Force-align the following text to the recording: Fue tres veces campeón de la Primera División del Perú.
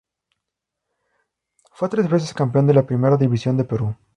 Fue 1.73 1.87
tres 1.89 2.09
veces 2.09 2.33
campeón 2.33 2.65
de 2.65 2.73
la 2.73 2.87
Primera 2.87 3.17
División 3.17 3.55
del 3.55 3.67
Perú. 3.67 3.95